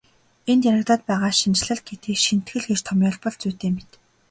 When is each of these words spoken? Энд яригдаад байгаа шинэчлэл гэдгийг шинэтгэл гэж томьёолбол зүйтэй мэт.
Энд 0.51 0.61
яригдаад 0.71 1.01
байгаа 1.09 1.31
шинэчлэл 1.39 1.81
гэдгийг 1.87 2.19
шинэтгэл 2.27 2.65
гэж 2.69 2.79
томьёолбол 2.85 3.35
зүйтэй 3.41 3.71
мэт. 3.75 3.89